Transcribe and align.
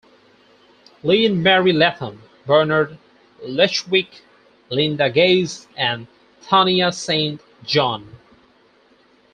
Lynn 1.03 1.43
Marie 1.43 1.71
Latham, 1.73 2.23
Bernard 2.47 2.97
Lechowick, 3.47 4.21
Linda 4.71 5.11
Gase, 5.11 5.67
and 5.77 6.07
Thania 6.41 6.91
Saint 6.91 7.39
John. 7.63 8.09